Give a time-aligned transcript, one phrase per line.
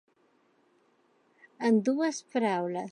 [1.69, 2.79] En dues paraules.